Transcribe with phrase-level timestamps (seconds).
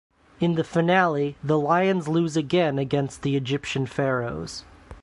[0.39, 4.63] In the finale, the Lions lose again against the Egyptian Pharaohs.